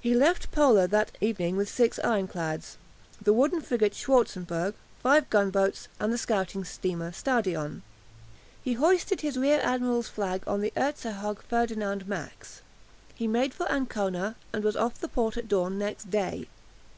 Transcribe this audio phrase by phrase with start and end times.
[0.00, 2.78] He left Pola that evening with six ironclads,
[3.20, 7.82] the wooden frigate "Schwarzenberg," five gunboats, and the scouting steamer "Stadion."
[8.64, 12.62] He had hoisted his rear admiral's flag on the "Erzherzog Ferdinand Max."
[13.14, 16.48] He made for Ancona, and was off the port at dawn next day.